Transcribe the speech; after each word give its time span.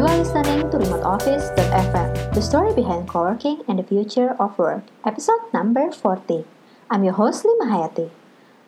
You 0.00 0.06
are 0.06 0.16
listening 0.16 0.70
to 0.70 0.78
Remote 0.78 1.04
Office.fm, 1.04 2.32
the 2.32 2.40
story 2.40 2.72
behind 2.72 3.06
co-working 3.06 3.60
and 3.68 3.78
the 3.78 3.82
future 3.82 4.30
of 4.40 4.56
work, 4.56 4.84
episode 5.04 5.52
number 5.52 5.92
40. 5.92 6.46
I'm 6.90 7.04
your 7.04 7.12
host 7.12 7.44
Lima 7.44 7.68
Hayati. 7.68 8.08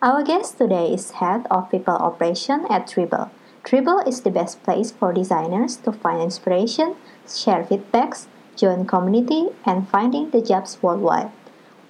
Our 0.02 0.22
guest 0.22 0.58
today 0.58 0.92
is 0.92 1.12
Head 1.24 1.46
of 1.50 1.70
People 1.70 1.96
Operation 1.96 2.66
at 2.68 2.86
Dribbble. 2.86 3.30
Dribbble 3.64 4.06
is 4.06 4.20
the 4.20 4.30
best 4.30 4.62
place 4.62 4.90
for 4.92 5.14
designers 5.14 5.78
to 5.88 5.92
find 5.92 6.20
inspiration, 6.20 6.96
share 7.26 7.64
feedbacks, 7.64 8.26
join 8.54 8.84
community, 8.84 9.56
and 9.64 9.88
finding 9.88 10.28
the 10.32 10.42
jobs 10.42 10.82
worldwide. 10.82 11.32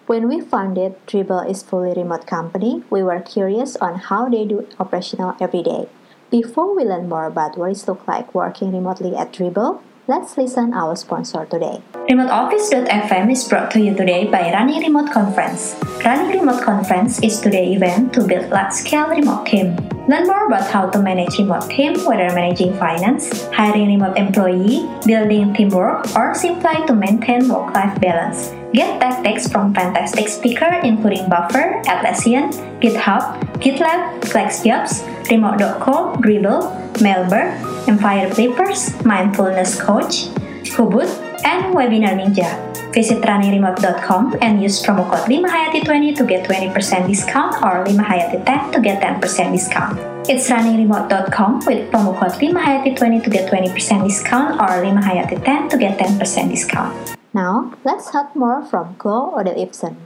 When 0.06 0.28
we 0.28 0.40
founded 0.40 1.04
Dribbble 1.08 1.50
is 1.50 1.64
fully 1.64 1.92
remote 1.94 2.28
company, 2.28 2.84
we 2.90 3.02
were 3.02 3.18
curious 3.18 3.74
on 3.82 4.06
how 4.06 4.28
they 4.28 4.44
do 4.44 4.68
operational 4.78 5.34
every 5.40 5.64
day. 5.64 5.88
Before 6.32 6.74
we 6.74 6.88
learn 6.88 7.10
more 7.10 7.26
about 7.26 7.58
what 7.58 7.76
it 7.76 7.84
looks 7.86 8.08
like 8.08 8.34
working 8.34 8.72
remotely 8.72 9.14
at 9.14 9.34
Dribbble, 9.36 9.82
let's 10.08 10.38
listen 10.38 10.72
our 10.72 10.96
sponsor 10.96 11.44
today. 11.44 11.82
RemoteOffice.fm 12.08 13.30
is 13.30 13.44
brought 13.44 13.70
to 13.72 13.78
you 13.78 13.92
today 13.94 14.24
by 14.32 14.50
Running 14.50 14.80
Remote 14.80 15.12
Conference. 15.12 15.76
Running 16.02 16.40
Remote 16.40 16.64
Conference 16.64 17.20
is 17.20 17.38
today's 17.38 17.76
event 17.76 18.14
to 18.14 18.24
build 18.24 18.48
large-scale 18.48 19.08
remote 19.12 19.44
team. 19.44 19.76
Learn 20.08 20.26
more 20.26 20.46
about 20.46 20.64
how 20.70 20.88
to 20.88 21.02
manage 21.02 21.36
remote 21.36 21.68
team, 21.68 22.00
whether 22.08 22.32
managing 22.32 22.72
finance, 22.80 23.44
hiring 23.52 23.92
remote 23.92 24.16
employee, 24.16 24.88
building 25.04 25.52
teamwork, 25.52 26.16
or 26.16 26.34
simply 26.34 26.80
to 26.86 26.94
maintain 26.94 27.46
work-life 27.46 28.00
balance. 28.00 28.56
Get 28.72 28.98
tactics 29.02 29.52
from 29.52 29.74
fantastic 29.74 30.30
speakers 30.30 30.80
including 30.82 31.28
Buffer, 31.28 31.82
Atlassian, 31.84 32.48
GitHub, 32.80 33.51
GitLab, 33.62 34.20
FlexJobs, 34.26 35.06
Remote.co, 35.30 36.18
Dribbble, 36.18 36.66
Mailbird, 36.98 37.54
Empire 37.86 38.28
Clippers, 38.34 38.90
Mindfulness 39.04 39.80
Coach, 39.80 40.34
Kubut, 40.74 41.06
and 41.46 41.70
Webinar 41.74 42.18
Ninja. 42.18 42.50
Visit 42.92 43.22
runningremote.com 43.22 44.36
and 44.42 44.60
use 44.62 44.82
promo 44.82 45.08
code 45.08 45.30
LIMAHAYATI20 45.30 46.16
to 46.16 46.26
get 46.26 46.46
20% 46.46 47.06
discount 47.06 47.54
or 47.62 47.86
LIMAHAYATI10 47.86 48.72
to 48.72 48.80
get 48.80 49.00
10% 49.00 49.52
discount. 49.52 49.98
It's 50.28 50.50
runningremote.com 50.50 51.64
with 51.64 51.90
promo 51.90 52.18
code 52.18 52.34
LIMAHAYATI20 52.42 53.24
to 53.24 53.30
get 53.30 53.50
20% 53.50 54.04
discount 54.04 54.60
or 54.60 54.82
LIMAHAYATI10 54.82 55.70
to 55.70 55.78
get 55.78 55.98
10% 55.98 56.50
discount. 56.50 57.16
Now, 57.32 57.72
let's 57.84 58.10
hear 58.10 58.28
more 58.34 58.62
from 58.66 58.96
Chloe 58.96 59.40
Odell 59.40 59.56
Ibsen. 59.56 59.96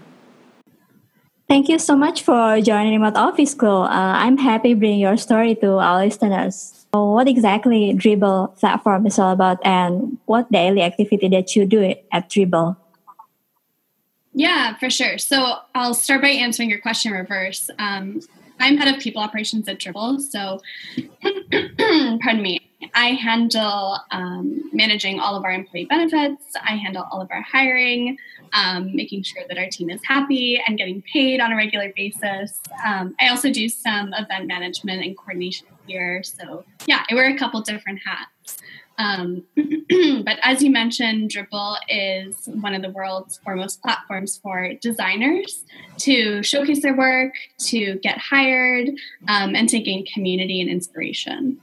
Thank 1.49 1.69
you 1.69 1.79
so 1.79 1.95
much 1.95 2.23
for 2.23 2.61
joining 2.61 2.95
Remote 2.95 3.17
Office, 3.17 3.55
Chloe. 3.55 3.87
Uh, 3.87 4.19
I'm 4.19 4.37
happy 4.37 4.75
bring 4.75 4.99
your 4.99 5.17
story 5.17 5.55
to 5.57 5.79
our 5.79 6.05
listeners. 6.05 6.87
What 6.91 7.29
exactly 7.29 7.95
Dribbble 7.95 8.59
platform 8.59 9.07
is 9.07 9.19
all 9.19 9.33
about 9.33 9.59
and 9.65 10.19
what 10.27 10.51
daily 10.51 10.83
activity 10.83 11.29
that 11.29 11.55
you 11.55 11.67
do 11.67 11.95
at 12.11 12.29
Dribbble? 12.29 12.77
Yeah, 14.35 14.77
for 14.77 14.91
sure. 14.91 15.19
So 15.19 15.59
I'll 15.75 15.95
start 15.95 16.23
by 16.23 16.31
answering 16.31 16.69
your 16.69 16.81
question 16.81 17.13
reverse. 17.13 17.71
Um, 17.79 18.21
I'm 18.59 18.77
head 18.77 18.93
of 18.93 19.01
people 19.01 19.23
operations 19.23 19.69
at 19.69 19.79
Dribbble. 19.79 20.21
So, 20.21 20.61
pardon 22.23 22.43
me, 22.43 22.66
I 22.95 23.09
handle 23.09 23.99
um, 24.11 24.71
managing 24.73 25.19
all 25.19 25.35
of 25.35 25.45
our 25.45 25.53
employee 25.53 25.87
benefits. 25.87 26.45
I 26.63 26.77
handle 26.77 27.07
all 27.11 27.21
of 27.21 27.31
our 27.31 27.43
hiring, 27.43 28.19
um, 28.53 28.95
making 28.95 29.23
sure 29.23 29.43
that 29.49 29.57
our 29.57 29.69
team 29.69 29.89
is 29.91 30.01
happy 30.05 30.61
and 30.67 30.77
getting 30.77 31.03
paid 31.03 31.41
on 31.41 31.53
a 31.53 31.57
regular 31.57 31.93
basis. 31.97 32.61
Um, 32.85 33.15
I 33.21 33.29
also 33.29 33.51
do 33.51 33.69
some 33.69 34.13
event 34.15 34.47
management 34.47 35.05
and 35.05 35.17
coordination 35.17 35.67
here. 35.87 36.23
So, 36.23 36.65
yeah, 36.87 37.05
I 37.11 37.15
wear 37.15 37.35
a 37.35 37.39
couple 37.39 37.61
different 37.63 38.01
hats. 38.05 38.59
Um, 38.99 39.45
but 40.25 40.39
as 40.43 40.63
you 40.63 40.71
mentioned, 40.71 41.31
Dribbble 41.31 41.77
is 41.89 42.49
one 42.61 42.75
of 42.75 42.83
the 42.83 42.91
world's 42.91 43.39
foremost 43.39 43.83
platforms 43.83 44.39
for 44.39 44.73
designers 44.81 45.65
to 45.99 46.43
showcase 46.43 46.83
their 46.83 46.97
work, 46.97 47.35
to 47.59 47.97
get 47.97 48.19
hired, 48.19 48.89
um, 49.29 49.55
and 49.55 49.69
to 49.69 49.81
gain 49.81 50.07
community 50.07 50.61
and 50.61 50.71
inspiration. 50.71 51.59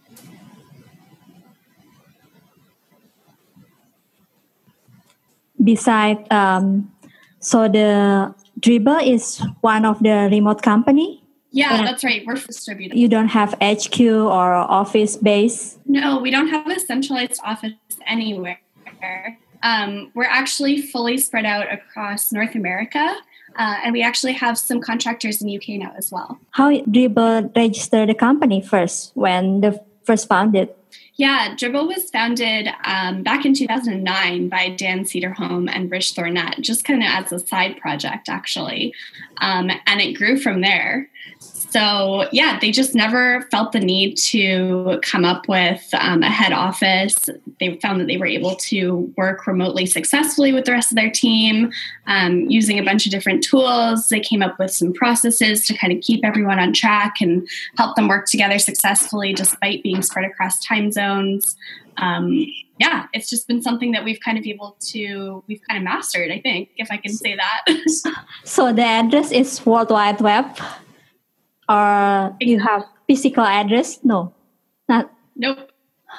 Besides, 5.64 6.20
um, 6.30 6.92
so 7.40 7.68
the 7.68 8.34
Dribbble 8.60 9.06
is 9.06 9.42
one 9.62 9.86
of 9.86 10.00
the 10.04 10.28
remote 10.32 10.62
company 10.62 11.24
yeah, 11.54 11.84
that's 11.84 12.04
right. 12.04 12.26
We're 12.26 12.34
distributed. 12.34 12.98
You 12.98 13.08
don't 13.08 13.28
have 13.28 13.54
HQ 13.62 14.02
or 14.02 14.56
office 14.56 15.16
base? 15.16 15.78
No, 15.86 16.18
we 16.18 16.32
don't 16.32 16.48
have 16.48 16.68
a 16.68 16.80
centralized 16.80 17.40
office 17.44 17.74
anywhere. 18.08 18.60
Um, 19.62 20.12
we're 20.16 20.24
actually 20.26 20.82
fully 20.82 21.20
spread 21.20 21.46
out 21.46 21.72
across 21.72 22.32
North 22.32 22.56
America. 22.56 23.16
Uh, 23.56 23.76
and 23.84 23.94
we 23.94 24.02
actually 24.02 24.34
have 24.34 24.58
some 24.58 24.82
contractors 24.82 25.44
in 25.44 25.56
UK 25.56 25.80
now 25.80 25.94
as 25.96 26.12
well. 26.12 26.40
How 26.52 26.72
Dribbble 26.72 27.56
register 27.56 28.08
the 28.08 28.16
company 28.16 28.60
first 28.60 29.12
when 29.14 29.62
the 29.62 29.80
first 30.06 30.28
founded? 30.28 30.70
Yeah, 31.16 31.54
Dribbble 31.56 31.88
was 31.88 32.10
founded 32.10 32.70
um, 32.86 33.22
back 33.22 33.46
in 33.46 33.54
2009 33.54 34.50
by 34.50 34.70
Dan 34.70 35.04
Cederholm 35.04 35.70
and 35.72 35.92
Rich 35.92 36.14
Thornett, 36.14 36.60
just 36.62 36.86
kind 36.86 37.04
of 37.04 37.10
as 37.10 37.32
a 37.32 37.40
side 37.40 37.78
project, 37.78 38.30
actually. 38.30 38.94
Um, 39.38 39.70
and 39.86 40.02
it 40.02 40.14
grew 40.14 40.40
from 40.40 40.62
there. 40.62 41.10
So, 41.74 42.28
yeah, 42.32 42.58
they 42.60 42.72
just 42.72 42.96
never 42.96 43.42
felt 43.52 43.74
the 43.74 43.80
need 43.80 44.16
to 44.18 45.00
come 45.04 45.26
up 45.26 45.48
with 45.48 45.88
um, 45.94 46.24
a 46.24 46.30
head 46.30 46.54
office. 46.54 47.30
They 47.64 47.80
found 47.80 48.02
that 48.02 48.08
they 48.08 48.18
were 48.18 48.26
able 48.26 48.56
to 48.56 49.14
work 49.16 49.48
remotely 49.48 49.86
successfully 49.86 50.52
with 50.52 50.66
the 50.66 50.74
rest 50.74 50.92
of 50.92 50.98
their 50.98 51.10
team 51.10 51.72
um, 52.08 52.42
using 52.50 52.78
a 52.78 52.84
bunch 52.84 53.06
of 53.06 53.12
different 53.12 53.42
tools. 53.42 54.10
They 54.10 54.20
came 54.20 54.42
up 54.42 54.60
with 54.60 54.72
some 54.72 54.92
processes 54.92 55.66
to 55.68 55.78
kind 55.78 55.94
of 55.94 56.02
keep 56.02 56.26
everyone 56.26 56.60
on 56.60 56.74
track 56.74 57.22
and 57.22 57.48
help 57.78 57.96
them 57.96 58.10
work 58.10 58.26
together 58.26 58.60
successfully 58.60 59.32
despite 59.32 59.82
being 59.82 60.02
spread 60.02 60.26
across 60.26 60.64
time 60.66 60.92
zones. 60.92 61.56
Um, 61.98 62.46
yeah, 62.80 63.06
it's 63.14 63.30
just 63.30 63.48
been 63.48 63.62
something 63.62 63.92
that 63.92 64.04
we've 64.04 64.20
kind 64.20 64.38
of 64.38 64.46
able 64.46 64.76
to, 64.88 65.44
we've 65.48 65.62
kind 65.70 65.78
of 65.78 65.84
mastered, 65.84 66.32
I 66.32 66.42
think, 66.42 66.70
if 66.76 66.92
I 66.92 66.98
can 66.98 67.14
say 67.14 67.36
that. 67.36 67.64
so 68.44 68.74
the 68.74 68.84
address 68.84 69.32
is 69.32 69.66
World 69.66 69.90
Wide 69.90 70.20
Web 70.20 70.60
or 71.70 72.36
you 72.42 72.60
have 72.60 72.86
physical 73.08 73.46
address? 73.46 74.00
No, 74.04 74.34
not. 74.90 75.12
Nope. 75.36 75.72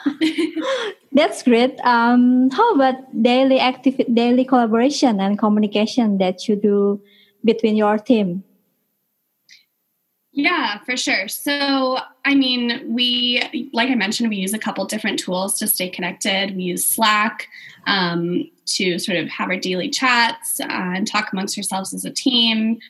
That's 1.14 1.44
great. 1.44 1.78
Um, 1.84 2.50
how 2.50 2.74
about 2.74 3.22
daily 3.22 3.60
active, 3.60 4.00
daily 4.12 4.44
collaboration 4.44 5.20
and 5.20 5.38
communication 5.38 6.18
that 6.18 6.48
you 6.48 6.56
do 6.56 7.00
between 7.44 7.76
your 7.76 7.98
team? 7.98 8.42
Yeah, 10.32 10.80
for 10.80 10.96
sure. 10.96 11.28
So, 11.28 11.98
I 12.24 12.34
mean, 12.34 12.92
we, 12.92 13.70
like 13.72 13.88
I 13.90 13.94
mentioned, 13.94 14.28
we 14.28 14.36
use 14.36 14.52
a 14.52 14.58
couple 14.58 14.84
different 14.86 15.20
tools 15.20 15.56
to 15.60 15.68
stay 15.68 15.88
connected. 15.88 16.56
We 16.56 16.64
use 16.64 16.84
Slack 16.84 17.46
um, 17.86 18.50
to 18.66 18.98
sort 18.98 19.18
of 19.18 19.28
have 19.28 19.48
our 19.48 19.56
daily 19.56 19.90
chats 19.90 20.58
uh, 20.58 20.66
and 20.66 21.06
talk 21.06 21.32
amongst 21.32 21.56
ourselves 21.56 21.94
as 21.94 22.04
a 22.04 22.10
team. 22.10 22.80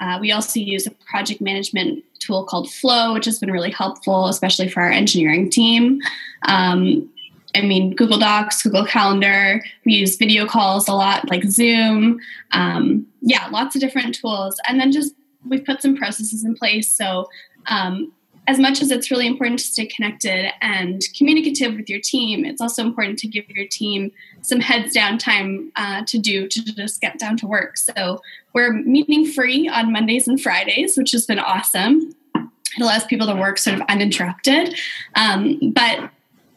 Uh, 0.00 0.16
we 0.18 0.32
also 0.32 0.58
use 0.58 0.86
a 0.86 0.90
project 0.90 1.42
management 1.42 2.02
tool 2.20 2.44
called 2.44 2.72
Flow, 2.72 3.12
which 3.12 3.26
has 3.26 3.38
been 3.38 3.50
really 3.50 3.70
helpful, 3.70 4.28
especially 4.28 4.68
for 4.70 4.80
our 4.80 4.90
engineering 4.90 5.50
team. 5.50 6.00
Um, 6.48 7.10
I 7.54 7.62
mean, 7.62 7.94
Google 7.94 8.18
Docs, 8.18 8.62
Google 8.62 8.84
Calendar. 8.84 9.62
We 9.84 9.94
use 9.94 10.16
video 10.16 10.46
calls 10.46 10.88
a 10.88 10.94
lot, 10.94 11.30
like 11.30 11.44
Zoom. 11.44 12.20
Um, 12.52 13.06
yeah, 13.20 13.46
lots 13.48 13.74
of 13.74 13.80
different 13.80 14.14
tools. 14.14 14.56
And 14.68 14.80
then 14.80 14.92
just 14.92 15.14
we've 15.46 15.64
put 15.64 15.82
some 15.82 15.96
processes 15.96 16.44
in 16.44 16.54
place. 16.54 16.90
So 16.90 17.28
um, 17.66 18.12
as 18.46 18.58
much 18.58 18.82
as 18.82 18.90
it's 18.90 19.10
really 19.10 19.26
important 19.26 19.58
to 19.58 19.64
stay 19.64 19.86
connected 19.86 20.52
and 20.60 21.02
communicative 21.16 21.76
with 21.76 21.88
your 21.88 22.00
team, 22.00 22.44
it's 22.44 22.60
also 22.60 22.82
important 22.82 23.18
to 23.20 23.28
give 23.28 23.48
your 23.48 23.66
team 23.68 24.12
some 24.42 24.60
heads 24.60 24.92
down 24.92 25.16
time 25.16 25.72
uh, 25.76 26.04
to 26.06 26.18
do 26.18 26.46
to 26.48 26.62
just 26.62 27.00
get 27.00 27.18
down 27.18 27.36
to 27.38 27.46
work. 27.46 27.76
So 27.76 28.20
we're 28.52 28.72
meeting 28.72 29.26
free 29.26 29.68
on 29.68 29.92
Mondays 29.92 30.28
and 30.28 30.40
Fridays, 30.40 30.96
which 30.96 31.12
has 31.12 31.24
been 31.24 31.38
awesome. 31.38 32.14
It 32.34 32.82
allows 32.82 33.04
people 33.04 33.26
to 33.28 33.34
work 33.34 33.56
sort 33.58 33.76
of 33.76 33.82
uninterrupted. 33.88 34.76
Um, 35.14 35.72
but 35.72 36.10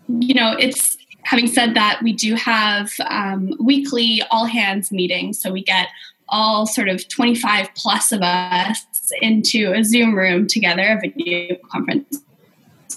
you 0.08 0.34
know, 0.34 0.56
it's 0.58 0.98
having 1.28 1.48
said 1.48 1.76
that, 1.76 2.00
we 2.02 2.14
do 2.14 2.36
have 2.36 2.92
um, 3.06 3.54
weekly 3.60 4.22
all 4.32 4.46
hands 4.46 4.92
meetings. 4.92 5.40
So 5.40 5.52
we 5.52 5.62
get 5.62 5.90
all 6.30 6.66
sort 6.66 6.88
of 6.88 7.08
25 7.10 7.70
plus 7.76 8.12
of 8.12 8.22
us 8.22 8.86
into 9.22 9.74
a 9.74 9.84
Zoom 9.84 10.16
room 10.16 10.48
together, 10.48 10.98
a 10.98 11.00
video 11.02 11.58
conference 11.70 12.22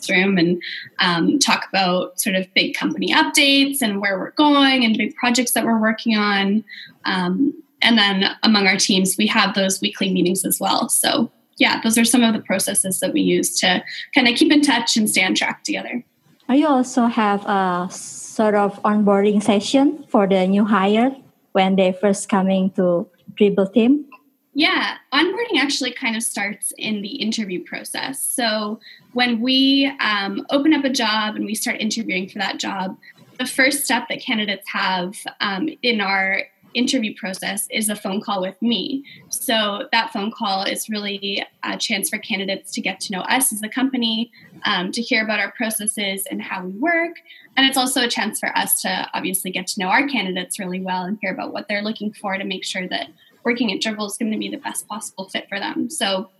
room, 0.09 0.39
and 0.39 0.63
um, 1.01 1.39
talk 1.41 1.67
about 1.69 2.21
sort 2.21 2.37
of 2.37 2.53
big 2.55 2.75
company 2.75 3.13
updates 3.13 3.83
and 3.83 4.01
where 4.01 4.19
we're 4.19 4.31
going 4.33 4.85
and 4.85 4.97
big 4.97 5.15
projects 5.17 5.53
that 5.53 5.65
we're 5.65 5.81
working 5.81 6.17
on. 6.17 6.65
Um, 7.05 7.53
and 7.83 7.99
then 7.99 8.37
among 8.45 8.67
our 8.67 8.77
teams, 8.77 9.17
we 9.19 9.27
have 9.27 9.55
those 9.55 9.81
weekly 9.81 10.13
meetings 10.13 10.45
as 10.45 10.61
well. 10.61 10.89
So, 10.89 11.31
yeah, 11.57 11.81
those 11.83 11.99
are 11.99 12.05
some 12.05 12.23
of 12.23 12.33
the 12.33 12.41
processes 12.41 13.01
that 13.01 13.13
we 13.13 13.23
use 13.23 13.59
to 13.61 13.83
kind 14.15 14.29
of 14.29 14.37
keep 14.37 14.53
in 14.53 14.63
touch 14.63 14.97
and 14.97 15.11
stay 15.11 15.25
on 15.25 15.35
track 15.35 15.65
together. 15.65 16.05
You 16.51 16.67
also 16.67 17.07
have 17.07 17.47
a 17.47 17.89
sort 17.91 18.57
of 18.57 18.83
onboarding 18.83 19.41
session 19.41 20.05
for 20.09 20.27
the 20.27 20.47
new 20.49 20.65
hire 20.65 21.15
when 21.53 21.77
they 21.77 21.93
first 21.93 22.29
coming 22.29 22.71
to 22.73 23.09
Dribbble 23.35 23.73
team? 23.73 24.07
Yeah, 24.53 24.97
onboarding 25.13 25.59
actually 25.61 25.93
kind 25.93 26.17
of 26.17 26.25
starts 26.25 26.73
in 26.77 27.03
the 27.03 27.23
interview 27.23 27.63
process. 27.63 28.21
So 28.21 28.81
when 29.13 29.41
we 29.41 29.93
um, 30.01 30.45
open 30.51 30.75
up 30.75 30.85
a 30.85 30.91
job 30.91 31.37
and 31.37 31.45
we 31.45 31.55
start 31.55 31.77
interviewing 31.79 32.29
for 32.29 32.39
that 32.41 32.59
job, 32.59 32.99
the 33.39 33.47
first 33.47 33.85
step 33.85 34.09
that 34.09 34.21
candidates 34.21 34.69
have 34.73 35.15
um, 35.41 35.69
in 35.83 36.01
our 36.01 36.43
interview 36.75 37.15
process 37.17 37.67
is 37.71 37.89
a 37.89 37.97
phone 37.97 38.21
call 38.21 38.41
with 38.41 38.61
me. 38.63 39.05
So 39.29 39.89
that 39.93 40.13
phone 40.13 40.31
call 40.31 40.65
is 40.65 40.89
really 40.89 41.45
a 41.63 41.77
chance 41.77 42.09
for 42.09 42.19
candidates 42.19 42.73
to 42.73 42.81
get 42.81 43.01
to 43.01 43.13
know 43.13 43.21
us 43.23 43.53
as 43.53 43.63
a 43.63 43.69
company, 43.69 44.31
um, 44.65 44.93
to 44.93 45.03
hear 45.03 45.25
about 45.25 45.41
our 45.41 45.53
processes 45.53 46.27
and 46.31 46.41
how 46.43 46.65
we 46.65 46.73
work. 46.73 47.17
And 47.57 47.67
it's 47.67 47.77
also 47.77 48.03
a 48.03 48.09
chance 48.09 48.39
for 48.39 48.57
us 48.57 48.81
to 48.83 49.09
obviously 49.15 49.51
get 49.51 49.67
to 49.69 49.81
know 49.81 49.89
our 49.89 50.07
candidates 50.07 50.59
really 50.59 50.81
well 50.81 51.03
and 51.03 51.19
hear 51.21 51.33
about 51.33 51.53
what 51.53 51.69
they're 51.69 51.83
looking 51.83 52.13
for 52.13 52.37
to 52.37 52.45
make 52.45 52.65
sure 52.65 52.89
that 52.89 53.09
working 53.45 53.73
at 53.73 53.81
Dribbble 53.81 54.07
is 54.07 54.17
going 54.17 54.33
to 54.33 54.39
be 54.39 54.49
the 54.49 54.59
best 54.59 54.87
possible 54.87 55.29
fit 55.29 55.49
for 55.49 55.59
them. 55.59 55.91
So 55.91 56.31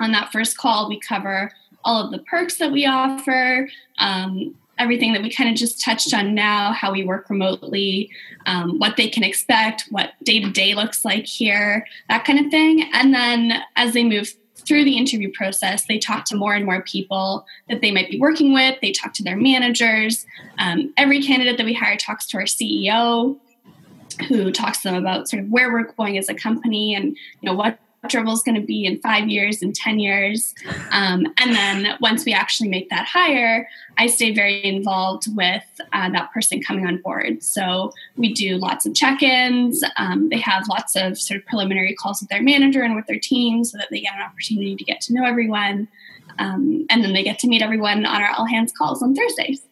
on 0.00 0.12
that 0.12 0.32
first 0.32 0.56
call, 0.56 0.88
we 0.88 0.98
cover 1.00 1.52
all 1.84 2.04
of 2.04 2.10
the 2.10 2.18
perks 2.18 2.58
that 2.58 2.72
we 2.72 2.86
offer. 2.86 3.68
Um, 3.98 4.56
everything 4.78 5.12
that 5.12 5.22
we 5.22 5.30
kind 5.30 5.50
of 5.50 5.56
just 5.56 5.80
touched 5.80 6.14
on 6.14 6.34
now, 6.34 6.72
how 6.72 6.92
we 6.92 7.04
work 7.04 7.28
remotely, 7.30 8.10
um, 8.46 8.78
what 8.78 8.96
they 8.96 9.08
can 9.08 9.22
expect, 9.22 9.84
what 9.90 10.12
day 10.22 10.40
to 10.40 10.50
day 10.50 10.74
looks 10.74 11.04
like 11.04 11.26
here, 11.26 11.86
that 12.08 12.24
kind 12.24 12.44
of 12.44 12.50
thing. 12.50 12.88
And 12.92 13.12
then 13.12 13.62
as 13.76 13.92
they 13.92 14.04
move 14.04 14.32
through 14.54 14.84
the 14.84 14.96
interview 14.96 15.30
process, 15.32 15.86
they 15.86 15.98
talk 15.98 16.24
to 16.26 16.36
more 16.36 16.54
and 16.54 16.64
more 16.64 16.82
people 16.82 17.46
that 17.68 17.80
they 17.80 17.90
might 17.90 18.10
be 18.10 18.18
working 18.18 18.52
with. 18.52 18.78
They 18.80 18.92
talk 18.92 19.14
to 19.14 19.22
their 19.22 19.36
managers. 19.36 20.26
Um, 20.58 20.92
every 20.96 21.22
candidate 21.22 21.56
that 21.56 21.66
we 21.66 21.74
hire 21.74 21.96
talks 21.96 22.26
to 22.28 22.38
our 22.38 22.44
CEO, 22.44 23.38
who 24.28 24.50
talks 24.50 24.78
to 24.82 24.88
them 24.88 24.96
about 24.96 25.28
sort 25.28 25.42
of 25.42 25.50
where 25.50 25.72
we're 25.72 25.92
going 25.92 26.18
as 26.18 26.28
a 26.28 26.34
company 26.34 26.94
and 26.94 27.06
you 27.06 27.16
know 27.42 27.54
what 27.54 27.78
Dribbble 28.06 28.32
is 28.32 28.42
going 28.42 28.54
to 28.54 28.66
be 28.66 28.84
in 28.84 29.00
five 29.00 29.28
years 29.28 29.60
and 29.60 29.74
10 29.74 29.98
years. 29.98 30.54
Um, 30.92 31.26
and 31.38 31.54
then 31.54 31.96
once 32.00 32.24
we 32.24 32.32
actually 32.32 32.68
make 32.68 32.90
that 32.90 33.06
hire, 33.06 33.68
I 33.96 34.06
stay 34.06 34.32
very 34.32 34.64
involved 34.64 35.26
with 35.36 35.64
uh, 35.92 36.08
that 36.10 36.32
person 36.32 36.62
coming 36.62 36.86
on 36.86 36.98
board. 36.98 37.42
So 37.42 37.92
we 38.16 38.32
do 38.32 38.56
lots 38.56 38.86
of 38.86 38.94
check 38.94 39.22
ins. 39.22 39.82
Um, 39.96 40.28
they 40.28 40.38
have 40.38 40.68
lots 40.68 40.94
of 40.94 41.18
sort 41.18 41.40
of 41.40 41.46
preliminary 41.46 41.94
calls 41.94 42.20
with 42.20 42.30
their 42.30 42.42
manager 42.42 42.82
and 42.82 42.94
with 42.94 43.06
their 43.06 43.18
team 43.18 43.64
so 43.64 43.76
that 43.78 43.88
they 43.90 44.00
get 44.00 44.14
an 44.14 44.22
opportunity 44.22 44.76
to 44.76 44.84
get 44.84 45.00
to 45.02 45.14
know 45.14 45.24
everyone. 45.24 45.88
Um, 46.38 46.86
and 46.90 47.02
then 47.02 47.14
they 47.14 47.24
get 47.24 47.40
to 47.40 47.48
meet 47.48 47.62
everyone 47.62 48.06
on 48.06 48.22
our 48.22 48.30
all 48.30 48.46
hands 48.46 48.72
calls 48.72 49.02
on 49.02 49.14
Thursdays. 49.14 49.62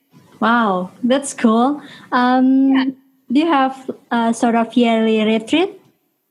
Wow, 0.41 0.91
that's 1.03 1.33
cool. 1.33 1.81
Um, 2.11 2.75
yeah. 2.75 2.85
Do 3.31 3.41
you 3.41 3.47
have 3.47 3.91
a 4.11 4.35
sort 4.35 4.55
of 4.57 4.75
yearly 4.75 5.25
retreat 5.25 5.81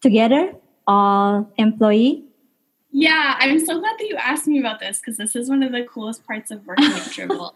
together? 0.02 0.54
All 0.88 1.52
employee? 1.58 2.24
Yeah, 2.92 3.36
I'm 3.40 3.60
so 3.60 3.80
glad 3.80 3.98
that 4.00 4.08
you 4.08 4.16
asked 4.16 4.48
me 4.48 4.60
about 4.60 4.80
this 4.80 5.00
because 5.00 5.18
this 5.18 5.36
is 5.36 5.50
one 5.50 5.64
of 5.64 5.72
the 5.72 5.84
coolest 5.84 6.26
parts 6.26 6.52
of 6.52 6.66
working 6.66 6.86
at 6.86 6.92
Dribbble. 7.12 7.54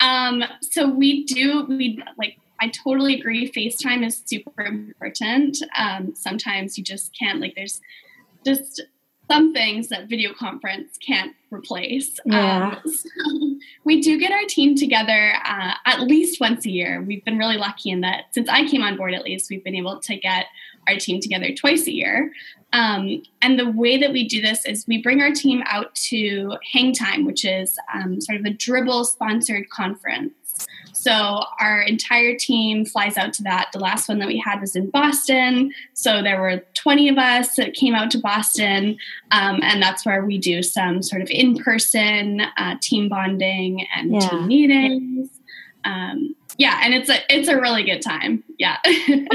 Um, 0.00 0.44
so 0.62 0.88
we 0.88 1.24
do 1.24 1.64
we 1.68 2.02
like 2.16 2.38
I 2.60 2.68
totally 2.68 3.18
agree. 3.18 3.50
FaceTime 3.50 4.06
is 4.06 4.22
super 4.24 4.62
important. 4.62 5.58
Um, 5.76 6.14
sometimes 6.14 6.78
you 6.78 6.84
just 6.84 7.16
can't 7.18 7.40
like 7.40 7.54
there's 7.56 7.80
just 8.44 8.82
some 9.30 9.52
things 9.52 9.88
that 9.88 10.08
video 10.08 10.32
conference 10.32 10.98
can't 10.98 11.34
replace. 11.50 12.18
Yeah. 12.24 12.76
Um, 12.84 12.92
so 12.92 13.58
we 13.84 14.00
do 14.00 14.18
get 14.18 14.32
our 14.32 14.44
team 14.46 14.76
together 14.76 15.34
uh, 15.44 15.74
at 15.86 16.00
least 16.00 16.40
once 16.40 16.66
a 16.66 16.70
year. 16.70 17.02
We've 17.02 17.24
been 17.24 17.38
really 17.38 17.56
lucky 17.56 17.90
in 17.90 18.02
that 18.02 18.26
since 18.32 18.48
I 18.48 18.66
came 18.66 18.82
on 18.82 18.96
board, 18.96 19.14
at 19.14 19.24
least, 19.24 19.50
we've 19.50 19.64
been 19.64 19.74
able 19.74 20.00
to 20.00 20.16
get 20.16 20.46
our 20.88 20.96
team 20.96 21.20
together 21.20 21.52
twice 21.54 21.86
a 21.86 21.92
year. 21.92 22.32
Um, 22.72 23.22
and 23.40 23.58
the 23.58 23.70
way 23.70 23.96
that 23.98 24.12
we 24.12 24.26
do 24.26 24.40
this 24.40 24.66
is 24.66 24.84
we 24.88 25.00
bring 25.00 25.20
our 25.20 25.30
team 25.30 25.62
out 25.66 25.94
to 25.94 26.54
Hang 26.72 26.92
Time, 26.92 27.24
which 27.24 27.44
is 27.44 27.78
um, 27.94 28.20
sort 28.20 28.40
of 28.40 28.44
a 28.44 28.50
dribbble 28.50 29.04
sponsored 29.06 29.70
conference. 29.70 30.32
So 30.92 31.44
our 31.60 31.82
entire 31.82 32.34
team 32.34 32.84
flies 32.84 33.18
out 33.18 33.32
to 33.34 33.42
that. 33.42 33.70
The 33.72 33.78
last 33.78 34.08
one 34.08 34.18
that 34.20 34.28
we 34.28 34.38
had 34.38 34.60
was 34.60 34.74
in 34.74 34.90
Boston. 34.90 35.72
So 35.92 36.22
there 36.22 36.40
were 36.40 36.64
20 36.74 37.10
of 37.10 37.18
us 37.18 37.56
that 37.56 37.74
came 37.74 37.94
out 37.94 38.10
to 38.12 38.18
Boston. 38.18 38.96
Um, 39.30 39.60
and 39.62 39.82
that's 39.82 40.06
where 40.06 40.24
we 40.24 40.38
do 40.38 40.62
some 40.62 41.02
sort 41.02 41.20
of 41.20 41.28
in 41.30 41.58
person 41.58 42.40
uh, 42.56 42.76
team 42.80 43.08
bonding 43.08 43.86
and 43.94 44.14
yeah. 44.14 44.28
team 44.28 44.46
meetings. 44.46 45.28
Um, 45.84 46.34
yeah, 46.58 46.80
and 46.82 46.94
it's 46.94 47.10
a 47.10 47.18
it's 47.28 47.48
a 47.48 47.60
really 47.60 47.82
good 47.82 48.02
time. 48.02 48.44
Yeah. 48.58 48.76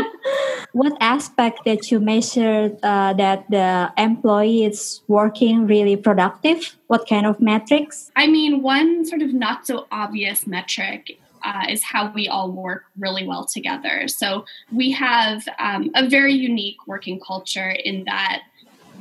what 0.71 0.93
aspect 1.01 1.65
that 1.65 1.91
you 1.91 1.99
measured 1.99 2.77
uh, 2.83 3.13
that 3.13 3.49
the 3.49 3.91
employee 3.97 4.63
is 4.63 5.01
working 5.07 5.67
really 5.67 5.97
productive? 5.97 6.75
What 6.87 7.07
kind 7.07 7.25
of 7.25 7.39
metrics? 7.39 8.11
I 8.15 8.27
mean, 8.27 8.61
one 8.61 9.05
sort 9.05 9.21
of 9.21 9.33
not 9.33 9.67
so 9.67 9.87
obvious 9.91 10.47
metric 10.47 11.19
uh, 11.43 11.65
is 11.69 11.83
how 11.83 12.11
we 12.13 12.27
all 12.27 12.51
work 12.51 12.85
really 12.97 13.27
well 13.27 13.45
together. 13.45 14.07
So 14.07 14.45
we 14.71 14.91
have 14.91 15.47
um, 15.59 15.89
a 15.95 16.07
very 16.07 16.33
unique 16.33 16.87
working 16.87 17.19
culture 17.19 17.69
in 17.69 18.05
that 18.05 18.43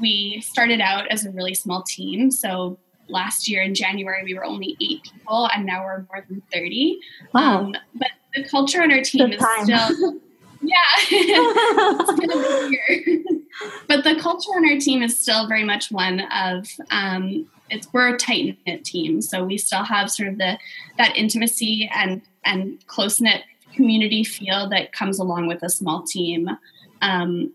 we 0.01 0.41
started 0.41 0.81
out 0.81 1.09
as 1.09 1.25
a 1.25 1.31
really 1.31 1.55
small 1.55 1.83
team. 1.83 2.31
So 2.31 2.79
last 3.09 3.49
year 3.49 3.63
in 3.63 3.75
January, 3.75 4.23
we 4.25 4.35
were 4.35 4.45
only 4.45 4.77
eight 4.81 5.03
people, 5.05 5.49
and 5.55 5.67
now 5.67 5.85
we're 5.85 6.07
more 6.13 6.25
than 6.29 6.43
30. 6.53 7.01
Wow. 7.35 7.59
Um, 7.59 7.75
but 7.95 8.09
the 8.35 8.45
culture 8.45 8.83
on 8.83 8.93
our 8.93 9.03
team 9.03 9.27
Good 9.27 9.35
is 9.35 9.41
time. 9.41 9.65
still. 9.65 10.15
Yeah, 10.61 10.75
but 13.87 14.03
the 14.03 14.19
culture 14.21 14.51
on 14.57 14.69
our 14.69 14.81
team 14.81 15.05
is 15.05 15.17
still 15.17 15.47
very 15.47 15.63
much 15.63 15.93
one 15.93 16.21
of 16.33 16.67
um, 16.91 17.47
it's 17.71 17.87
we're 17.93 18.15
a 18.15 18.19
tight 18.19 18.59
knit 18.67 18.85
team, 18.85 19.23
so 19.23 19.45
we 19.45 19.57
still 19.57 19.85
have 19.85 20.11
sort 20.11 20.29
of 20.29 20.39
the 20.39 20.59
that 20.97 21.17
intimacy 21.17 21.89
and 21.95 22.23
and 22.45 22.85
close 22.89 23.21
knit 23.21 23.43
community 23.75 24.25
feel 24.25 24.69
that 24.71 24.93
comes 24.93 25.21
along 25.21 25.47
with 25.47 25.63
a 25.63 25.71
small 25.71 26.03
team. 26.03 26.49
Um, 27.03 27.53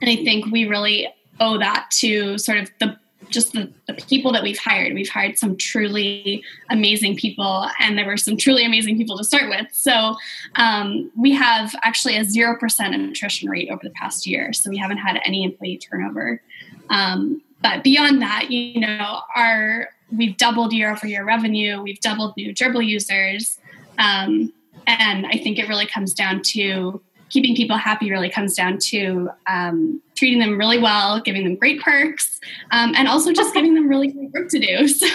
and 0.00 0.10
I 0.10 0.16
think 0.16 0.52
we 0.52 0.68
really 0.68 1.08
owe 1.40 1.58
that 1.58 1.90
to 2.00 2.36
sort 2.38 2.58
of 2.58 2.70
the 2.78 2.98
just 3.30 3.52
the, 3.52 3.72
the, 3.86 3.94
people 3.94 4.32
that 4.32 4.42
we've 4.42 4.58
hired. 4.58 4.94
We've 4.94 5.08
hired 5.08 5.38
some 5.38 5.56
truly 5.56 6.42
amazing 6.68 7.16
people, 7.16 7.68
and 7.78 7.96
there 7.96 8.06
were 8.06 8.16
some 8.16 8.36
truly 8.36 8.64
amazing 8.64 8.96
people 8.96 9.16
to 9.18 9.24
start 9.24 9.48
with. 9.48 9.66
So 9.72 10.16
um, 10.56 11.10
we 11.16 11.32
have 11.32 11.74
actually 11.82 12.16
a 12.16 12.24
0% 12.24 13.10
attrition 13.10 13.48
rate 13.48 13.70
over 13.70 13.80
the 13.82 13.90
past 13.90 14.26
year. 14.26 14.52
So 14.52 14.70
we 14.70 14.76
haven't 14.76 14.98
had 14.98 15.20
any 15.24 15.44
employee 15.44 15.78
turnover. 15.78 16.42
Um, 16.88 17.42
but 17.62 17.84
beyond 17.84 18.22
that, 18.22 18.50
you 18.50 18.80
know, 18.80 19.20
our 19.36 19.88
we've 20.12 20.36
doubled 20.36 20.72
year 20.72 20.90
over 20.90 21.06
year 21.06 21.24
revenue, 21.24 21.82
we've 21.82 22.00
doubled 22.00 22.36
new 22.36 22.52
Dribbble 22.52 22.84
users. 22.84 23.58
Um, 23.98 24.52
and 24.86 25.26
I 25.26 25.32
think 25.32 25.58
it 25.58 25.68
really 25.68 25.86
comes 25.86 26.14
down 26.14 26.42
to 26.42 27.00
keeping 27.30 27.54
people 27.56 27.76
happy 27.76 28.10
really 28.10 28.28
comes 28.28 28.54
down 28.54 28.78
to 28.78 29.30
um, 29.46 30.02
treating 30.16 30.38
them 30.38 30.58
really 30.58 30.78
well, 30.78 31.20
giving 31.20 31.44
them 31.44 31.54
great 31.56 31.80
perks, 31.80 32.40
um, 32.72 32.92
and 32.96 33.08
also 33.08 33.32
just 33.32 33.54
giving 33.54 33.74
them 33.74 33.88
really 33.88 34.08
great 34.08 34.30
work 34.32 34.48
to 34.50 34.58
do. 34.58 34.86
So 35.00 35.06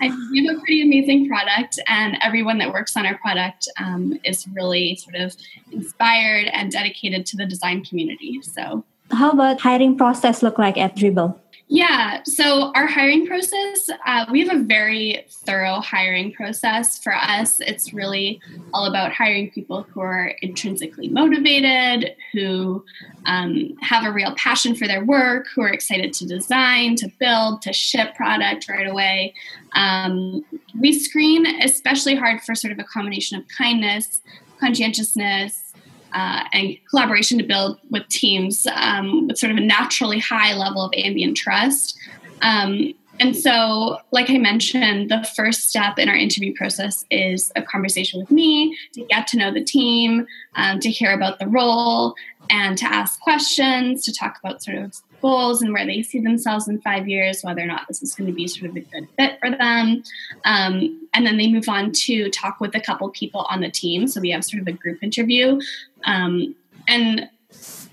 I 0.00 0.14
we 0.30 0.46
have 0.46 0.56
a 0.56 0.60
pretty 0.60 0.82
amazing 0.82 1.28
product, 1.28 1.78
and 1.88 2.16
everyone 2.20 2.58
that 2.58 2.72
works 2.72 2.96
on 2.96 3.06
our 3.06 3.16
product 3.18 3.68
um, 3.78 4.18
is 4.24 4.46
really 4.48 4.96
sort 4.96 5.16
of 5.16 5.34
inspired 5.72 6.46
and 6.48 6.70
dedicated 6.70 7.24
to 7.26 7.36
the 7.36 7.46
design 7.46 7.84
community. 7.84 8.40
So, 8.42 8.84
how 9.10 9.30
about 9.30 9.60
hiring 9.60 9.96
process 9.96 10.42
look 10.42 10.58
like 10.58 10.76
at 10.76 10.94
Dribbble? 10.94 11.38
Yeah, 11.70 12.22
so 12.24 12.72
our 12.74 12.86
hiring 12.86 13.26
process, 13.26 13.90
uh, 14.06 14.24
we 14.32 14.46
have 14.46 14.56
a 14.56 14.62
very 14.62 15.26
thorough 15.28 15.80
hiring 15.80 16.32
process. 16.32 16.98
For 16.98 17.14
us, 17.14 17.60
it's 17.60 17.92
really 17.92 18.40
all 18.72 18.86
about 18.86 19.12
hiring 19.12 19.50
people 19.50 19.82
who 19.82 20.00
are 20.00 20.32
intrinsically 20.40 21.08
motivated, 21.08 22.16
who 22.32 22.82
um, 23.26 23.76
have 23.82 24.06
a 24.06 24.10
real 24.10 24.34
passion 24.36 24.74
for 24.74 24.86
their 24.86 25.04
work, 25.04 25.46
who 25.54 25.60
are 25.60 25.68
excited 25.68 26.14
to 26.14 26.26
design, 26.26 26.96
to 26.96 27.12
build, 27.20 27.60
to 27.62 27.74
ship 27.74 28.14
product 28.14 28.66
right 28.70 28.88
away. 28.88 29.34
Um, 29.72 30.46
we 30.80 30.98
screen 30.98 31.44
especially 31.62 32.14
hard 32.14 32.40
for 32.40 32.54
sort 32.54 32.72
of 32.72 32.78
a 32.78 32.84
combination 32.84 33.36
of 33.36 33.46
kindness, 33.48 34.22
conscientiousness, 34.58 35.67
uh, 36.12 36.44
and 36.52 36.76
collaboration 36.90 37.38
to 37.38 37.44
build 37.44 37.78
with 37.90 38.06
teams 38.08 38.66
um, 38.74 39.28
with 39.28 39.38
sort 39.38 39.52
of 39.52 39.58
a 39.58 39.62
naturally 39.62 40.18
high 40.18 40.54
level 40.54 40.82
of 40.82 40.92
ambient 40.96 41.36
trust. 41.36 41.98
Um, 42.42 42.94
and 43.20 43.36
so, 43.36 43.98
like 44.12 44.30
I 44.30 44.38
mentioned, 44.38 45.10
the 45.10 45.28
first 45.34 45.68
step 45.68 45.98
in 45.98 46.08
our 46.08 46.14
interview 46.14 46.54
process 46.54 47.04
is 47.10 47.50
a 47.56 47.62
conversation 47.62 48.20
with 48.20 48.30
me 48.30 48.76
to 48.94 49.04
get 49.04 49.26
to 49.28 49.36
know 49.36 49.52
the 49.52 49.64
team, 49.64 50.26
um, 50.54 50.78
to 50.80 50.90
hear 50.90 51.12
about 51.12 51.40
the 51.40 51.48
role, 51.48 52.14
and 52.48 52.78
to 52.78 52.84
ask 52.84 53.20
questions, 53.20 54.04
to 54.04 54.12
talk 54.12 54.38
about 54.42 54.62
sort 54.62 54.78
of 54.78 54.94
goals 55.20 55.62
and 55.62 55.72
where 55.72 55.86
they 55.86 56.02
see 56.02 56.20
themselves 56.20 56.68
in 56.68 56.80
five 56.80 57.08
years, 57.08 57.42
whether 57.42 57.62
or 57.62 57.66
not 57.66 57.86
this 57.88 58.02
is 58.02 58.14
going 58.14 58.28
to 58.28 58.32
be 58.32 58.46
sort 58.46 58.70
of 58.70 58.76
a 58.76 58.80
good 58.80 59.08
fit 59.16 59.38
for 59.40 59.50
them. 59.50 60.02
Um, 60.44 61.08
and 61.14 61.26
then 61.26 61.36
they 61.36 61.50
move 61.50 61.68
on 61.68 61.92
to 61.92 62.30
talk 62.30 62.60
with 62.60 62.74
a 62.74 62.80
couple 62.80 63.08
people 63.10 63.42
on 63.50 63.60
the 63.60 63.70
team. 63.70 64.06
So 64.06 64.20
we 64.20 64.30
have 64.30 64.44
sort 64.44 64.62
of 64.62 64.68
a 64.68 64.72
group 64.72 65.02
interview, 65.02 65.60
um, 66.04 66.54
and 66.86 67.28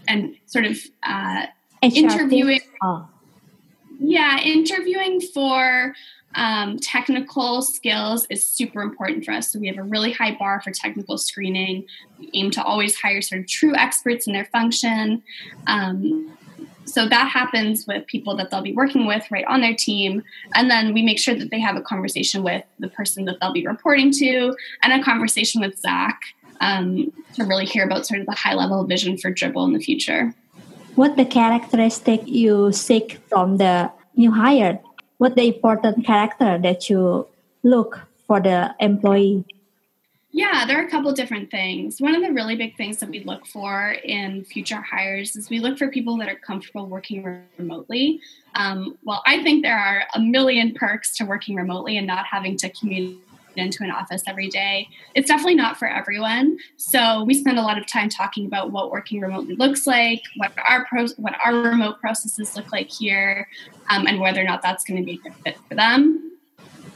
and 0.07 0.35
sort 0.45 0.65
of 0.65 0.77
uh, 1.03 1.47
interviewing. 1.81 2.61
Oh. 2.81 3.07
Yeah, 3.97 4.39
interviewing 4.41 5.21
for 5.21 5.95
um, 6.35 6.77
technical 6.79 7.61
skills 7.61 8.27
is 8.29 8.43
super 8.43 8.81
important 8.81 9.23
for 9.23 9.31
us. 9.31 9.51
So 9.51 9.59
we 9.59 9.67
have 9.67 9.77
a 9.77 9.83
really 9.83 10.11
high 10.11 10.35
bar 10.37 10.61
for 10.61 10.71
technical 10.71 11.17
screening. 11.17 11.85
We 12.19 12.29
aim 12.33 12.51
to 12.51 12.63
always 12.63 12.99
hire 12.99 13.21
sort 13.21 13.41
of 13.41 13.47
true 13.47 13.73
experts 13.75 14.27
in 14.27 14.33
their 14.33 14.45
function. 14.45 15.23
Um, 15.67 16.37
so 16.85 17.07
that 17.07 17.29
happens 17.29 17.85
with 17.87 18.05
people 18.07 18.35
that 18.37 18.49
they'll 18.51 18.61
be 18.61 18.73
working 18.73 19.05
with 19.05 19.29
right 19.31 19.45
on 19.45 19.61
their 19.61 19.75
team. 19.75 20.23
And 20.53 20.69
then 20.69 20.93
we 20.93 21.01
make 21.01 21.19
sure 21.19 21.35
that 21.35 21.49
they 21.49 21.59
have 21.59 21.75
a 21.75 21.81
conversation 21.81 22.43
with 22.43 22.63
the 22.79 22.87
person 22.87 23.25
that 23.25 23.37
they'll 23.41 23.53
be 23.53 23.65
reporting 23.65 24.11
to 24.13 24.55
and 24.83 24.93
a 24.93 25.03
conversation 25.03 25.61
with 25.61 25.77
Zach 25.77 26.21
um, 26.61 27.11
to 27.33 27.43
really 27.43 27.65
hear 27.65 27.83
about 27.83 28.05
sort 28.05 28.19
of 28.21 28.27
the 28.27 28.33
high 28.33 28.53
level 28.53 28.83
vision 28.85 29.17
for 29.17 29.31
dribbble 29.31 29.65
in 29.65 29.73
the 29.73 29.79
future. 29.79 30.33
What 30.95 31.17
the 31.17 31.25
characteristic 31.25 32.25
you 32.25 32.71
seek 32.71 33.19
from 33.27 33.57
the 33.57 33.91
new 34.15 34.31
hire? 34.31 34.79
What 35.17 35.35
the 35.35 35.47
important 35.47 36.05
character 36.05 36.57
that 36.57 36.89
you 36.89 37.27
look 37.63 37.99
for 38.27 38.39
the 38.39 38.75
employee? 38.79 39.43
Yeah, 40.35 40.65
there 40.65 40.77
are 40.81 40.85
a 40.85 40.89
couple 40.89 41.13
different 41.13 41.49
things. 41.49 42.01
One 42.01 42.13
of 42.13 42.21
the 42.21 42.29
really 42.29 42.57
big 42.57 42.75
things 42.75 42.97
that 42.97 43.09
we 43.09 43.21
look 43.23 43.45
for 43.45 43.91
in 44.03 44.43
future 44.43 44.81
hires 44.81 45.37
is 45.37 45.49
we 45.49 45.59
look 45.59 45.77
for 45.77 45.87
people 45.87 46.17
that 46.17 46.27
are 46.27 46.35
comfortable 46.35 46.87
working 46.87 47.41
remotely. 47.57 48.19
Um, 48.53 48.97
well, 49.05 49.23
I 49.25 49.41
think 49.43 49.63
there 49.63 49.77
are 49.77 50.03
a 50.13 50.19
million 50.19 50.73
perks 50.73 51.15
to 51.19 51.23
working 51.23 51.55
remotely 51.55 51.95
and 51.95 52.05
not 52.05 52.25
having 52.25 52.57
to 52.57 52.69
commute 52.69 53.17
into 53.55 53.85
an 53.85 53.91
office 53.91 54.23
every 54.27 54.49
day. 54.49 54.89
It's 55.13 55.29
definitely 55.29 55.55
not 55.55 55.77
for 55.77 55.87
everyone. 55.87 56.57
So 56.75 57.23
we 57.23 57.33
spend 57.33 57.57
a 57.57 57.61
lot 57.61 57.77
of 57.77 57.87
time 57.87 58.09
talking 58.09 58.45
about 58.45 58.71
what 58.71 58.91
working 58.91 59.21
remotely 59.21 59.55
looks 59.55 59.87
like, 59.87 60.21
what 60.35 60.51
our 60.67 60.85
what 61.15 61.35
our 61.45 61.55
remote 61.55 62.01
processes 62.01 62.57
look 62.57 62.73
like 62.73 62.91
here, 62.91 63.47
um, 63.89 64.05
and 64.05 64.19
whether 64.19 64.41
or 64.41 64.43
not 64.43 64.61
that's 64.61 64.83
going 64.83 64.99
to 64.99 65.05
be 65.05 65.13
a 65.13 65.29
good 65.29 65.35
fit 65.45 65.57
for 65.69 65.75
them. 65.75 66.33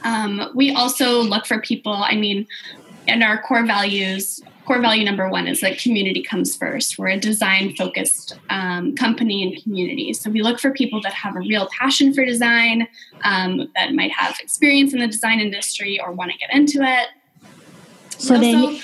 Um, 0.02 0.50
we 0.54 0.74
also 0.74 1.22
look 1.22 1.46
for 1.46 1.58
people. 1.60 1.92
I 1.94 2.16
mean, 2.16 2.46
and 3.10 3.22
our 3.22 3.42
core 3.42 3.66
values 3.66 4.40
core 4.70 4.80
value 4.80 5.04
number 5.04 5.28
one 5.28 5.48
is 5.48 5.60
that 5.62 5.78
community 5.78 6.22
comes 6.22 6.54
first. 6.54 6.96
We're 6.96 7.08
a 7.08 7.18
design 7.18 7.74
focused 7.74 8.38
um, 8.50 8.94
company 8.94 9.42
and 9.42 9.60
community. 9.60 10.12
So 10.12 10.30
we 10.30 10.42
look 10.42 10.60
for 10.60 10.70
people 10.70 11.00
that 11.02 11.12
have 11.12 11.34
a 11.34 11.40
real 11.40 11.68
passion 11.76 12.14
for 12.14 12.24
design 12.24 12.86
um, 13.24 13.68
that 13.74 13.94
might 13.94 14.12
have 14.12 14.38
experience 14.38 14.92
in 14.92 15.00
the 15.00 15.08
design 15.08 15.40
industry 15.40 15.98
or 16.00 16.12
want 16.12 16.30
to 16.30 16.38
get 16.38 16.54
into 16.54 16.82
it. 16.82 17.08
So 18.10 18.38
they 18.38 18.54
need, 18.54 18.82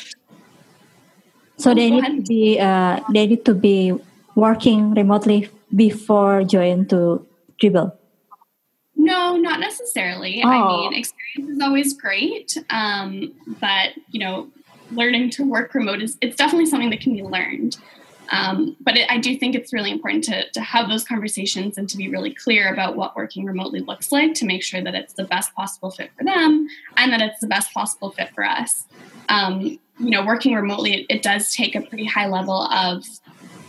so 1.57 1.71
oh, 1.71 1.75
they 1.75 1.91
need 1.91 2.05
to 2.05 2.23
be 2.23 2.59
uh, 2.59 3.01
they 3.13 3.27
need 3.29 3.45
to 3.45 3.55
be 3.55 3.95
working 4.35 4.93
remotely 4.95 5.49
before 5.75 6.43
join 6.43 6.87
to 6.87 7.25
dribbble 7.63 7.93
no, 8.97 9.37
not 9.37 9.61
necessarily. 9.61 10.43
Oh. 10.45 10.49
I 10.49 10.69
mean, 10.69 10.95
experience 10.95 11.57
is 11.57 11.63
always 11.63 11.95
great, 11.95 12.57
um, 12.71 13.33
but 13.61 13.91
you 14.11 14.21
know, 14.21 14.49
learning 14.91 15.31
to 15.31 15.45
work 15.45 15.75
remote 15.75 16.03
is 16.03 16.17
it's 16.21 16.37
definitely 16.37 16.67
something 16.67 16.91
that 16.91 17.01
can 17.01 17.13
be 17.13 17.23
learned. 17.23 17.77
Um, 18.31 18.77
but 18.81 18.97
it, 18.97 19.11
I 19.11 19.19
do 19.19 19.37
think 19.37 19.55
it's 19.55 19.73
really 19.73 19.91
important 19.91 20.25
to, 20.25 20.51
to 20.51 20.61
have 20.61 20.89
those 20.89 21.05
conversations 21.05 21.79
and 21.79 21.89
to 21.89 21.97
be 21.97 22.09
really 22.09 22.35
clear 22.35 22.73
about 22.73 22.97
what 22.97 23.15
working 23.15 23.45
remotely 23.45 23.81
looks 23.81 24.11
like 24.11 24.35
to 24.35 24.47
make 24.47 24.63
sure 24.63 24.83
that 24.83 24.95
it's 24.95 25.13
the 25.13 25.25
best 25.25 25.55
possible 25.55 25.91
fit 25.91 26.11
for 26.19 26.25
them 26.25 26.67
and 26.97 27.13
that 27.13 27.21
it's 27.21 27.41
the 27.41 27.47
best 27.47 27.73
possible 27.73 28.11
fit 28.11 28.31
for 28.35 28.45
us. 28.45 28.85
Um, 29.29 29.79
you 29.99 30.11
know, 30.11 30.25
working 30.25 30.55
remotely, 30.55 30.95
it, 30.95 31.07
it, 31.09 31.23
does 31.23 31.55
take 31.55 31.75
a 31.75 31.81
pretty 31.81 32.05
high 32.05 32.27
level 32.27 32.63
of, 32.63 33.05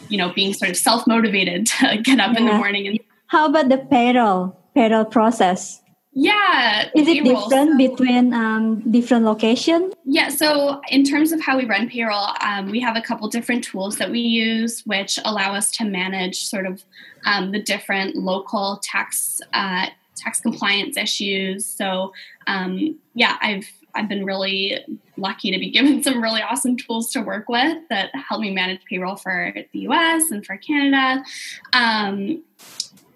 you 0.10 0.18
know, 0.18 0.34
being 0.34 0.54
sort 0.54 0.72
of 0.72 0.78
self 0.78 1.08
motivated 1.08 1.66
to 1.80 1.98
get 1.98 2.20
up 2.20 2.34
yeah. 2.34 2.40
in 2.40 2.46
the 2.48 2.54
morning. 2.54 2.88
And 2.88 3.00
how 3.28 3.48
about 3.48 3.70
the 3.70 3.78
payroll? 3.78 4.58
Payroll 4.78 5.06
process? 5.06 5.82
Yeah. 6.14 6.90
Is 6.96 7.08
it 7.08 7.24
payroll. 7.24 7.48
different 7.48 7.72
so, 7.72 7.78
between 7.78 8.34
um, 8.34 8.92
different 8.92 9.26
locations? 9.26 9.94
Yeah. 10.06 10.30
So, 10.30 10.82
in 10.90 11.04
terms 11.04 11.32
of 11.32 11.42
how 11.42 11.58
we 11.58 11.66
run 11.66 11.90
payroll, 11.90 12.30
um, 12.42 12.72
we 12.72 12.80
have 12.80 12.96
a 12.96 13.02
couple 13.02 13.28
different 13.28 13.64
tools 13.64 13.98
that 13.98 14.10
we 14.10 14.20
use, 14.20 14.82
which 14.86 15.20
allow 15.26 15.54
us 15.54 15.72
to 15.78 15.86
manage 15.86 16.46
sort 16.46 16.66
of 16.66 16.84
um, 17.26 17.52
the 17.52 17.62
different 17.62 18.16
local 18.16 18.80
tax 18.84 19.42
uh, 19.54 19.88
tax 20.16 20.40
compliance 20.40 20.98
issues. 20.98 21.66
So, 21.66 22.14
um, 22.48 22.98
yeah, 23.14 23.38
I've 23.42 23.68
I've 23.94 24.10
been 24.10 24.26
really 24.26 24.80
lucky 25.18 25.52
to 25.52 25.60
be 25.60 25.70
given 25.78 26.02
some 26.02 26.22
really 26.22 26.42
awesome 26.42 26.78
tools 26.78 27.12
to 27.12 27.22
work 27.22 27.50
with 27.50 27.78
that 27.90 28.10
help 28.16 28.42
me 28.42 28.52
manage 28.52 28.82
payroll 28.90 29.18
for 29.18 29.54
the 29.72 29.80
U.S. 29.80 30.32
and 30.32 30.46
for 30.46 30.58
Canada. 30.58 31.24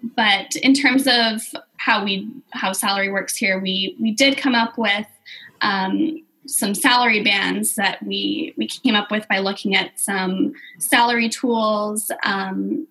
But 0.02 0.56
in 0.56 0.74
terms 0.74 1.06
of 1.06 1.42
how 1.76 2.04
we 2.04 2.28
how 2.50 2.72
salary 2.72 3.10
works 3.10 3.36
here, 3.36 3.58
we 3.58 3.96
we 4.00 4.10
did 4.12 4.36
come 4.36 4.54
up 4.54 4.76
with 4.76 5.06
um, 5.60 6.22
some 6.46 6.74
salary 6.74 7.22
bands 7.22 7.76
that 7.76 8.02
we 8.02 8.52
we 8.56 8.66
came 8.66 8.94
up 8.94 9.10
with 9.10 9.26
by 9.28 9.38
looking 9.38 9.74
at 9.74 9.98
some 9.98 10.52
salary 10.78 11.28
tools 11.28 12.10
um, 12.24 12.86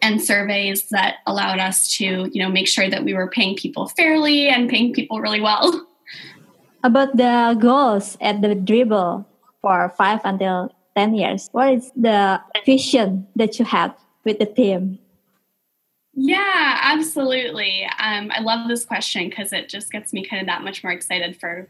and 0.00 0.20
surveys 0.22 0.88
that 0.90 1.16
allowed 1.26 1.58
us 1.58 1.94
to 1.96 2.28
you 2.32 2.42
know 2.42 2.48
make 2.48 2.68
sure 2.68 2.88
that 2.88 3.04
we 3.04 3.12
were 3.12 3.28
paying 3.28 3.54
people 3.54 3.88
fairly 3.88 4.48
and 4.48 4.70
paying 4.70 4.92
people 4.92 5.20
really 5.20 5.40
well. 5.40 5.86
About 6.84 7.16
the 7.16 7.56
goals 7.58 8.16
at 8.20 8.42
the 8.42 8.54
dribbble 8.54 9.24
for 9.60 9.88
five 9.96 10.20
until 10.24 10.72
ten 10.96 11.14
years, 11.14 11.48
what 11.52 11.72
is 11.72 11.92
the 11.96 12.40
vision 12.64 13.26
that 13.36 13.58
you 13.58 13.64
have 13.64 13.94
with 14.24 14.38
the 14.38 14.46
team? 14.46 14.98
Yeah, 16.16 16.78
absolutely. 16.82 17.84
Um, 17.98 18.30
I 18.32 18.40
love 18.40 18.68
this 18.68 18.84
question 18.84 19.28
because 19.28 19.52
it 19.52 19.68
just 19.68 19.90
gets 19.90 20.12
me 20.12 20.24
kind 20.24 20.40
of 20.40 20.46
that 20.46 20.62
much 20.62 20.84
more 20.84 20.92
excited 20.92 21.36
for. 21.38 21.68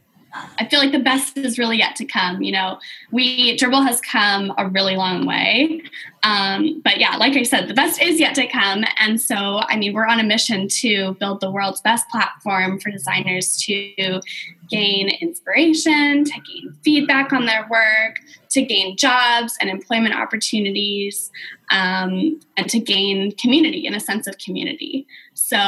I 0.59 0.67
feel 0.67 0.81
like 0.81 0.93
the 0.93 0.99
best 0.99 1.37
is 1.37 1.59
really 1.59 1.79
yet 1.79 1.95
to 1.97 2.05
come. 2.05 2.43
You 2.43 2.53
know, 2.53 2.79
we 3.13 3.57
Dribbble 3.57 3.87
has 3.87 4.01
come 4.01 4.53
a 4.59 4.69
really 4.69 4.97
long 4.97 5.27
way, 5.27 5.83
um, 6.25 6.81
but 6.83 6.99
yeah, 6.99 7.17
like 7.17 7.37
I 7.37 7.43
said, 7.43 7.69
the 7.69 7.75
best 7.75 8.01
is 8.01 8.19
yet 8.19 8.35
to 8.37 8.47
come. 8.47 8.83
And 8.99 9.21
so, 9.21 9.61
I 9.69 9.77
mean, 9.77 9.93
we're 9.93 10.07
on 10.07 10.19
a 10.19 10.25
mission 10.25 10.69
to 10.69 11.15
build 11.21 11.41
the 11.41 11.51
world's 11.51 11.83
best 11.83 12.09
platform 12.09 12.81
for 12.81 12.91
designers 12.91 13.59
to 13.59 14.23
gain 14.71 15.11
inspiration, 15.21 16.25
to 16.25 16.33
gain 16.33 16.75
feedback 16.83 17.35
on 17.35 17.45
their 17.45 17.69
work, 17.69 18.17
to 18.49 18.63
gain 18.63 18.97
jobs 18.97 19.55
and 19.61 19.69
employment 19.69 20.15
opportunities, 20.15 21.31
um, 21.71 22.41
and 22.57 22.71
to 22.71 22.81
gain 22.81 23.33
community 23.33 23.87
and 23.87 23.95
a 23.95 24.01
sense 24.01 24.27
of 24.27 24.39
community. 24.39 25.07
So, 25.35 25.59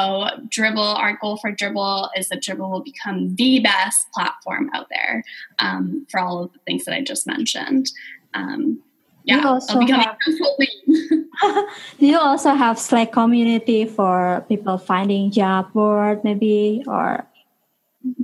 Dribbble, 0.48 0.96
our 0.96 1.18
goal 1.20 1.36
for 1.36 1.52
Dribbble 1.52 2.08
is 2.16 2.30
that 2.30 2.42
Dribbble 2.42 2.70
will 2.70 2.82
become 2.82 3.34
the 3.34 3.60
best 3.60 4.10
platform 4.12 4.70
out 4.72 4.88
there 4.88 5.22
um, 5.58 6.06
for 6.10 6.18
all 6.18 6.44
of 6.44 6.52
the 6.54 6.60
things 6.60 6.86
that 6.86 6.94
I 6.94 7.02
just 7.02 7.26
mentioned. 7.26 7.90
Um, 8.32 8.82
yeah, 9.26 9.40
you 9.40 9.48
also 9.48 9.80
have, 9.80 10.16
do 11.98 12.06
you 12.06 12.18
also 12.18 12.54
have 12.54 12.78
Slack 12.78 13.12
community 13.12 13.84
for 13.84 14.44
people 14.48 14.78
finding 14.78 15.30
job 15.30 15.72
board 15.72 16.22
maybe 16.22 16.84
or 16.86 17.26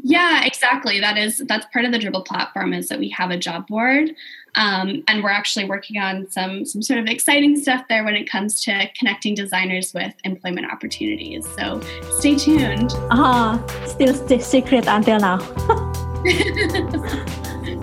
yeah, 0.04 0.44
exactly. 0.44 1.00
That 1.00 1.18
is 1.18 1.38
that's 1.48 1.66
part 1.72 1.84
of 1.84 1.92
the 1.92 1.98
Dribbble 1.98 2.24
platform 2.24 2.72
is 2.72 2.88
that 2.88 2.98
we 2.98 3.08
have 3.10 3.30
a 3.30 3.36
job 3.36 3.66
board, 3.66 4.14
um, 4.54 5.02
and 5.08 5.24
we're 5.24 5.30
actually 5.30 5.64
working 5.64 5.98
on 5.98 6.30
some 6.30 6.64
some 6.64 6.82
sort 6.82 7.00
of 7.00 7.06
exciting 7.06 7.60
stuff 7.60 7.84
there 7.88 8.04
when 8.04 8.14
it 8.14 8.30
comes 8.30 8.62
to 8.64 8.88
connecting 8.96 9.34
designers 9.34 9.92
with 9.92 10.14
employment 10.24 10.70
opportunities. 10.70 11.48
So 11.58 11.80
stay 12.18 12.36
tuned. 12.36 12.92
Ah, 13.10 13.60
uh, 13.60 13.86
still 13.86 14.14
st- 14.14 14.42
secret 14.42 14.86
until 14.86 15.18
now. 15.18 15.40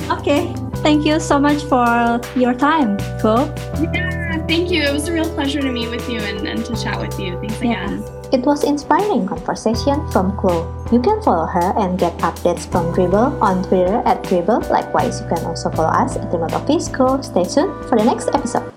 okay, 0.18 0.54
thank 0.80 1.06
you 1.06 1.20
so 1.20 1.40
much 1.40 1.64
for 1.64 2.20
your 2.36 2.54
time. 2.54 2.98
Cool. 3.22 3.48
Yeah, 3.94 4.46
thank 4.48 4.72
you. 4.72 4.84
It 4.84 4.94
was 4.94 5.08
a 5.08 5.14
real 5.14 5.30
pleasure 5.34 5.62
to 5.62 5.72
meet 5.72 5.90
with 5.90 6.08
you 6.10 6.20
and, 6.20 6.48
and 6.48 6.66
to 6.66 6.76
chat 6.76 7.00
with 7.00 7.20
you. 7.20 7.40
Thanks 7.40 7.60
again. 7.60 8.02
Yeah. 8.02 8.20
It 8.32 8.46
was 8.46 8.64
inspiring 8.64 9.26
conversation 9.26 10.06
from 10.12 10.38
Chloe. 10.38 10.62
You 10.92 11.02
can 11.02 11.22
follow 11.24 11.48
her 11.48 11.74
and 11.78 11.98
get 11.98 12.16
updates 12.20 12.70
from 12.72 12.94
Dribbble 12.94 13.42
on 13.42 13.64
Twitter 13.64 14.04
at 14.06 14.24
Dribbble. 14.24 14.70
Likewise, 14.70 15.22
you 15.22 15.28
can 15.28 15.44
also 15.46 15.72
follow 15.72 15.90
us 15.90 16.16
at 16.16 16.32
Remote 16.32 16.54
Office 16.54 16.90
Co. 16.90 17.22
Stay 17.22 17.44
tuned 17.44 17.74
for 17.90 17.98
the 17.98 18.06
next 18.06 18.30
episode. 18.34 18.72